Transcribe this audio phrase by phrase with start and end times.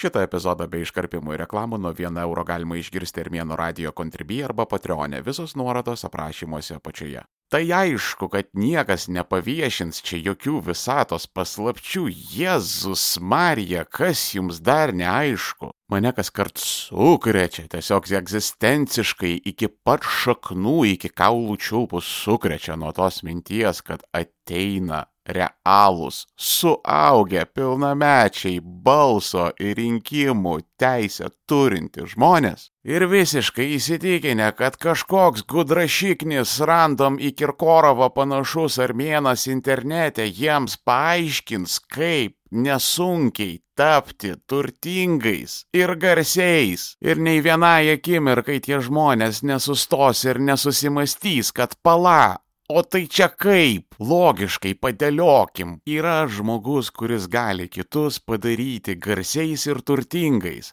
[0.00, 4.64] Šitą epizodą be iškarpimų ir reklamų nuo 1 euro galima išgirsti Armėno radio kontribį arba
[4.64, 7.26] Patreonė, visos nuorodos aprašymuose apačioje.
[7.52, 12.06] Tai aišku, kad niekas nepaviešins čia jokių visatos paslapčių.
[12.08, 15.74] Jėzus Marija, kas jums dar neaišku?
[15.92, 23.20] Mane kas kart sukrečia, tiesiog egzistenciškai iki pat šaknų, iki kaulų čiulpų sukrečia nuo tos
[23.26, 34.50] minties, kad ateina realūs, suaugę pilnamečiai balso ir rinkimų teisę turinti žmonės ir visiškai įsitikinę,
[34.56, 45.64] kad kažkoks gudrašiknis random į Kirkorovą panašus armėnas internete jiems paaiškins, kaip nesunkiai tapti turtingais
[45.76, 46.96] ir garsiais.
[47.00, 53.96] Ir nei vienai akimirkai tie žmonės nesustos ir nesusimastys, kad pala, O tai čia kaip?
[53.98, 55.70] Logiškai padėliokim.
[55.90, 60.68] Yra žmogus, kuris gali kitus padaryti garsiais ir turtingais.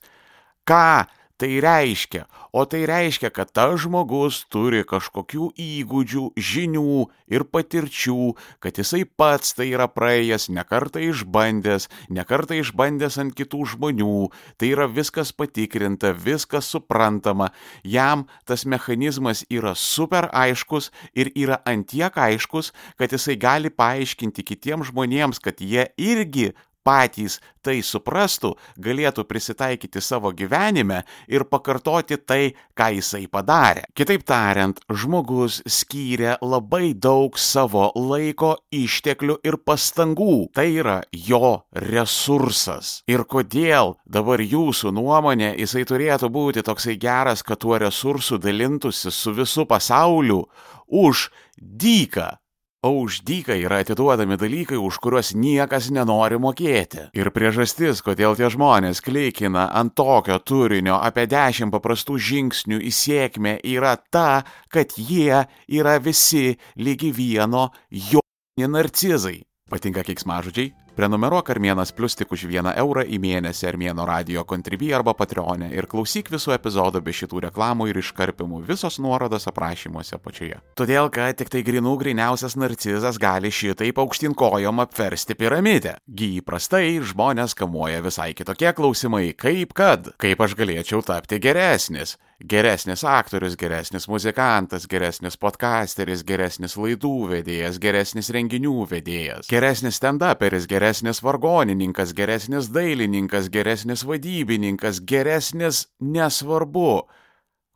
[0.70, 1.08] Ką
[1.38, 2.26] tai reiškia?
[2.52, 9.54] O tai reiškia, kad tas žmogus turi kažkokių įgūdžių, žinių ir patirčių, kad jisai pats
[9.58, 16.72] tai yra praėjęs, nekartą išbandęs, nekartą išbandęs ant kitų žmonių, tai yra viskas patikrinta, viskas
[16.74, 17.52] suprantama,
[17.86, 24.90] jam tas mechanizmas yra super aiškus ir yra antiek aiškus, kad jisai gali paaiškinti kitiems
[24.92, 26.54] žmonėms, kad jie irgi
[26.88, 33.84] patys tai suprastų, galėtų prisitaikyti savo gyvenime ir pakartoti tai, ką jisai padarė.
[33.98, 40.48] Kitaip tariant, žmogus skyrė labai daug savo laiko, išteklių ir pastangų.
[40.56, 43.02] Tai yra jo resursas.
[43.12, 49.36] Ir kodėl dabar jūsų nuomonė jisai turėtų būti toksai geras, kad tuo resursu dalintųsi su
[49.36, 50.46] visu pasauliu
[50.88, 52.38] už dyką
[52.86, 57.08] O už dyką yra atiduodami dalykai, už kuriuos niekas nenori mokėti.
[57.18, 63.58] Ir priežastis, kodėl tie žmonės klikina ant tokio turinio apie dešimt paprastų žingsnių į sėkmę,
[63.66, 68.22] yra ta, kad jie yra visi lygi vieno jo
[68.62, 69.42] narcizai.
[69.68, 70.87] Patinka keiksmažodžiai?
[70.98, 75.86] Prenumeruok Armėnas Plus tik už vieną eurą į mėnesį Armėno radio kontribį arba Patreonė ir
[75.86, 80.58] klausyk visų epizodų be šitų reklamų ir iškarpimų visos nuorodos aprašymuose apačioje.
[80.74, 86.00] Todėl, kad tik tai grinų griniausias narcizas gali šitaip aukštinkojom apversti piramidę.
[86.10, 93.04] Gy įprastai žmonės kamuoja visai kitokie klausimai, kaip kad, kaip aš galėčiau tapti geresnis geresnis
[93.04, 102.14] aktorius, geresnis muzikantas, geresnis podcasteris, geresnis laidų vedėjas, geresnis renginių vedėjas, geresnis stand-uperis, geresnis vargonininkas,
[102.14, 107.08] geresnis dailininkas, geresnis vadybininkas, geresnis nesvarbu.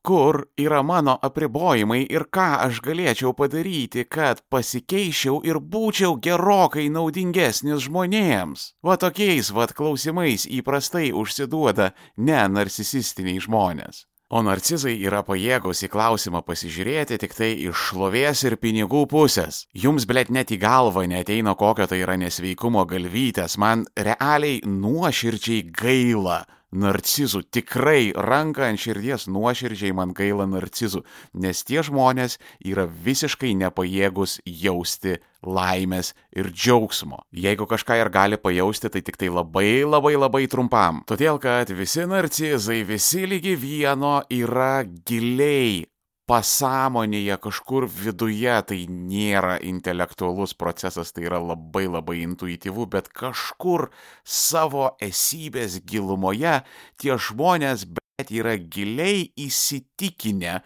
[0.02, 7.86] Kur yra mano apribojimai ir ką aš galėčiau padaryti, kad pasikeičiau ir būčiau gerokai naudingesnis
[7.86, 8.64] žmonėms?
[8.82, 14.08] Va tokiais vad klausimais įprastai užsiduoda ne narcisistiniai žmonės.
[14.32, 19.66] O narcizai yra pajėgus į klausimą pasižiūrėti tik tai iš šlovės ir pinigų pusės.
[19.76, 26.46] Jums blėt net į galvą neteina kokio tai yra nesveikumo galvytės, man realiai nuoširdžiai gaila
[26.72, 27.44] narcizų.
[27.52, 35.20] Tikrai ranką ant širdies nuoširdžiai man gaila narcizų, nes tie žmonės yra visiškai nepajėgus jausti
[35.42, 37.24] laimės ir džiaugsmo.
[37.34, 41.02] Jeigu kažką ir gali pajausti, tai tik tai labai labai labai trumpam.
[41.10, 45.91] Todėl, kad visi narcizai, visi lygi vieno yra giliai
[46.30, 53.90] pasąmonėje kažkur viduje tai nėra intelektualus procesas, tai yra labai labai intuityvu, bet kažkur
[54.24, 56.62] savo esybės gilumoje
[57.02, 60.62] tie žmonės bet yra giliai įsitikinę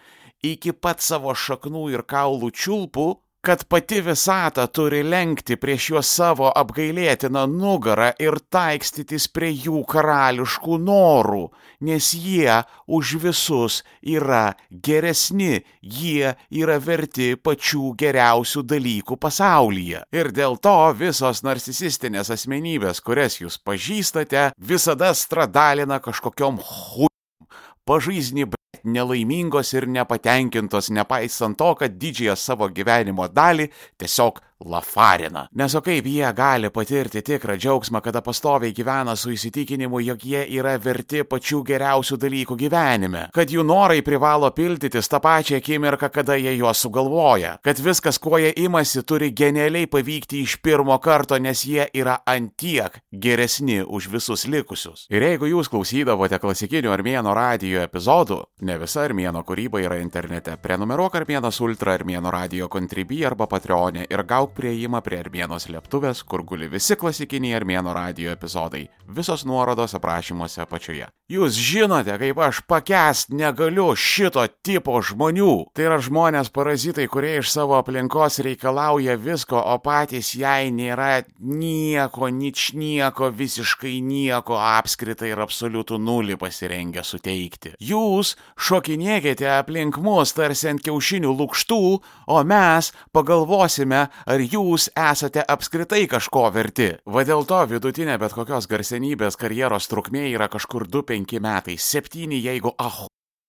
[0.45, 3.07] iki pat savo šaknų ir kaulų čiulpų,
[3.45, 10.79] kad pati visata turi lenkti prieš juos savo apgailėtiną nugarą ir taikstytis prie jų karališkų
[10.81, 11.43] norų,
[11.85, 12.55] nes jie
[12.89, 14.55] už visus yra
[14.87, 20.01] geresni, jie yra verti pačių geriausių dalykų pasaulyje.
[20.09, 27.13] Ir dėl to visos narcisistinės asmenybės, kurias jūs pažįstate, visada stradalina kažkokiom hu
[27.85, 28.49] pažaizni
[28.85, 33.69] nelaimingos ir nepatenkintos, nepaisant to, kad didžiąją savo gyvenimo dalį
[34.01, 35.47] tiesiog lafarina.
[35.51, 40.45] Nes o kaip jie gali patirti tikrą džiaugsmą, kada pastoviai gyvena su įsitikinimu, jog jie
[40.57, 46.37] yra verti pačių geriausių dalykų gyvenime, kad jų norai privalo pildytis tą pačią akimirką, kada
[46.39, 51.65] jie juos sugalvoja, kad viskas, kuo jie imasi, turi genialiai pavykti iš pirmo karto, nes
[51.67, 55.05] jie yra antiek geresni už visus likusius.
[55.11, 61.19] Ir jeigu jūs klausydavote klasikinių armėno radio epizodų, ne visa armėno kūryba yra internete, prenumeruok
[61.19, 66.43] armėnas ultra armėno radio kontribį arba patreonė ir gauk gauk prieimą prie Armėnos lėktuvės, kur
[66.45, 68.85] guli visi klasikiniai Armėno radio epizodai.
[69.09, 71.07] Visos nuorodos aprašymuose apačioje.
[71.25, 75.71] Jūs žinote, kaip aš pakęst negaliu šito tipo žmonių.
[75.73, 82.29] Tai yra žmonės parazitai, kurie iš savo aplinkos reikalauja visko, o patys jai nėra nieko,
[82.29, 87.73] nič nieko, visiškai nieko, apskritai ir absoliutų nulį pasirengę suteikti.
[87.81, 91.81] Jūs šokinėkite aplink mus tarsi ant kiaušinių lūkštų,
[92.29, 94.05] o mes pagalvosime,
[94.35, 96.91] ar jūs esate apskritai kažko verti.
[97.07, 102.73] Va dėl to vidutinė bet kokios garsenybės karjeros trukmė yra kažkur 2-5 metai, 7 jeigu
[102.77, 103.05] ah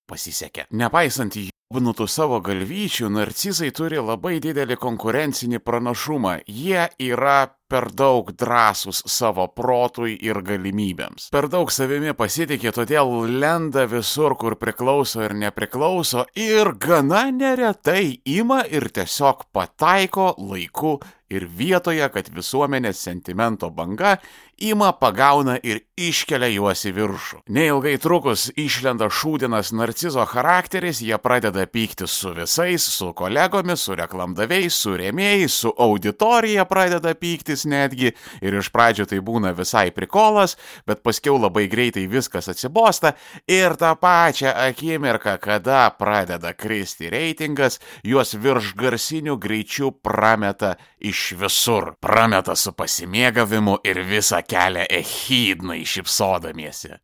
[0.07, 0.69] pasisekė.
[0.79, 6.39] Nepaisant jubnutų savo galvyčių, narcizai turi labai didelį konkurencinį pranašumą.
[6.47, 11.31] Jie yra per daug drąsūs savo protui ir galimybėms.
[11.35, 18.63] Per daug savimi pasitikė, todėl lenda visur, kur priklauso ir nepriklauso ir gana neretai ima
[18.71, 20.99] ir tiesiog pataiko laiku
[21.33, 24.17] ir vietoje, kad visuomenės sentimento banga
[24.57, 27.41] ima, pagauna ir iškelia juos į viršų.
[27.53, 34.75] Neilgai trukus išlenda šūdinas narcizo charakteris, jie pradeda pykti su visais, su kolegomis, su reklamdaviais,
[34.75, 37.15] su rėmėjais, su auditorija pradeda
[37.57, 38.13] pyktis netgi
[38.43, 40.57] ir iš pradžių tai būna visai prikolas,
[40.87, 43.15] bet paskiau labai greitai viskas atsibosta
[43.49, 51.95] ir tą pačią akimirką, kada pradeda kristi reitingas, juos virš garsinių greičių prameta iš visur,
[52.01, 56.97] prameta su pasimėgavimu ir visą kelią echydnai šipsodamiesi.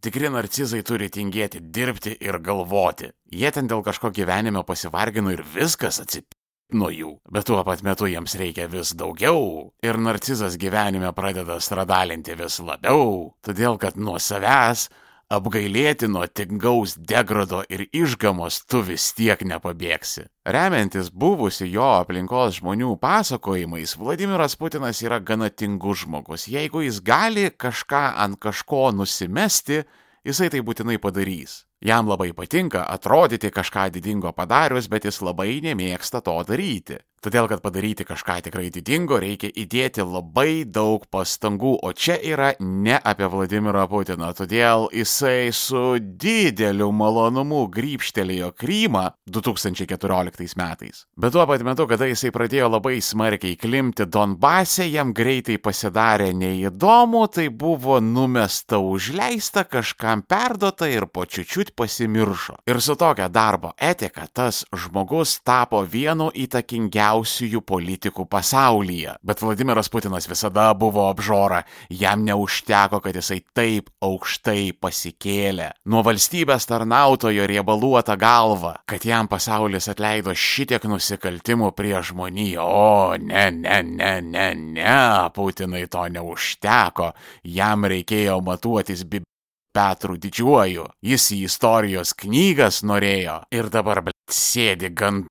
[0.00, 3.10] Tikri narcizai turi tingėti dirbti ir galvoti.
[3.30, 6.39] Jie ten dėl kažko gyvenime pasivargino ir viskas atsipirko
[6.76, 12.36] nuo jų, bet tuo pat metu jiems reikia vis daugiau ir narcizas gyvenime pradeda stradalinti
[12.38, 14.88] vis labiau, todėl kad nuo savęs
[15.30, 20.26] apgailėtino tingaus degrado ir išgamos tu vis tiek nepabėgsi.
[20.42, 26.48] Remiantis buvusi jo aplinkos žmonių pasakojimais, Vladimiras Putinas yra gana tingus žmogus.
[26.50, 29.84] Jeigu jis gali kažką ant kažko nusimesti,
[30.26, 31.60] jisai tai būtinai padarys.
[31.80, 36.98] Jam labai patinka atrodyti kažką didingo padarius, bet jis labai nemėgsta to daryti.
[37.20, 42.94] Todėl, kad padaryti kažką tikrai didingo, reikia įdėti labai daug pastangų, o čia yra ne
[42.96, 44.30] apie Vladimirą Putiną.
[44.38, 51.02] Todėl jisai su dideliu malonumu grįpštelėjo Krymą 2014 metais.
[51.20, 57.26] Bet tuo pat metu, kada jisai pradėjo labai smarkiai klimti Donbase, jam greitai pasidarė neįdomu,
[57.28, 62.62] tai buvo numesta užleista, kažkam perdota ir po čiučiut pasimiršo.
[62.64, 69.16] Ir su tokia darbo etika tas žmogus tapo vienu įtakingiausiu geriausiųjų politikų pasaulyje.
[69.22, 75.72] Bet Vladimiras Putinas visada buvo apžora, jam neužteko, kad jisai taip aukštai pasikėlė.
[75.86, 82.62] Nuo valstybės tarnautojo riebaluota galva, kad jam pasaulis atleido šitiek nusikaltimų prie žmoniją.
[82.62, 87.12] O, ne, ne, ne, ne, ne, Putinai to neužteko,
[87.44, 89.22] jam reikėjo matuotis bi
[89.70, 94.16] Petru didžiuoju, jis į istorijos knygas norėjo ir dabar bl...
[94.26, 95.22] sėdi gan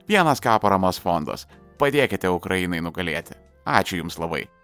[0.09, 1.47] Vienas ką paramos fondas.
[1.77, 3.33] Padėkite Ukrainai nugalėti.
[3.65, 4.62] Ačiū Jums labai.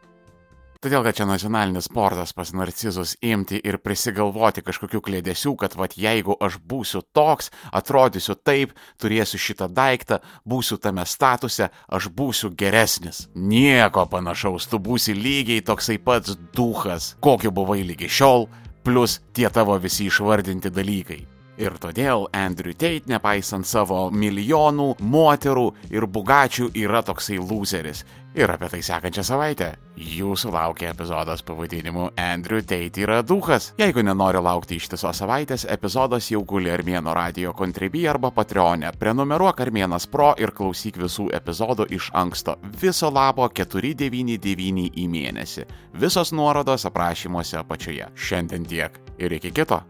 [0.79, 6.37] Todėl, kad čia nacionalinis sportas pas narcizus imti ir prisigalvoti kažkokių klėdėsių, kad vad jeigu
[6.39, 13.25] aš būsiu toks, atrodysiu taip, turėsiu šitą daiktą, būsiu tame statuse, aš būsiu geresnis.
[13.35, 18.47] Nieko panašaus, tu būsi lygiai toksai pats duhas, kokiu buvai lygi šiol,
[18.87, 21.19] plus tie tavo visi išvardinti dalykai.
[21.59, 28.05] Ir todėl Andrew Tate, nepaisant savo milijonų, moterų ir bugačių, yra toksai loseris.
[28.37, 29.67] Ir apie tai sekančią savaitę.
[29.99, 33.73] Jūsų laukia epizodas pavadinimu Andrew Tate yra duhas.
[33.81, 38.93] Jeigu nenori laukti ištisos savaitės, epizodas jau guli Armėno radio kontribį arba Patreonė.
[38.95, 42.55] Prenumeruok Armėnas Pro ir klausyk visų epizodų iš anksto.
[42.79, 45.67] Viso labo 499 į mėnesį.
[45.99, 48.13] Visos nuorodos aprašymuose apačioje.
[48.15, 49.83] Šiandien tiek ir iki kito.